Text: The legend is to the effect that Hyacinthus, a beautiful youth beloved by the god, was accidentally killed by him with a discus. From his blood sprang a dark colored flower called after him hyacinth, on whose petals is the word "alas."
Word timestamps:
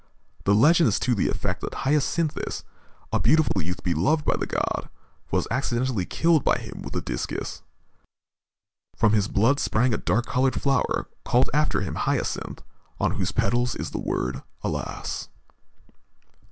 The 0.45 0.55
legend 0.55 0.87
is 0.89 0.97
to 1.01 1.13
the 1.13 1.29
effect 1.29 1.61
that 1.61 1.85
Hyacinthus, 1.85 2.63
a 3.13 3.19
beautiful 3.19 3.61
youth 3.61 3.83
beloved 3.83 4.25
by 4.25 4.35
the 4.35 4.47
god, 4.47 4.89
was 5.29 5.47
accidentally 5.51 6.07
killed 6.07 6.43
by 6.43 6.57
him 6.57 6.81
with 6.81 6.95
a 6.95 7.01
discus. 7.01 7.61
From 8.95 9.13
his 9.13 9.27
blood 9.27 9.59
sprang 9.59 9.93
a 9.93 9.97
dark 9.97 10.25
colored 10.25 10.59
flower 10.59 11.07
called 11.23 11.51
after 11.53 11.81
him 11.81 11.93
hyacinth, 11.93 12.63
on 12.99 13.11
whose 13.11 13.31
petals 13.31 13.75
is 13.75 13.91
the 13.91 13.99
word 14.01 14.41
"alas." 14.63 15.29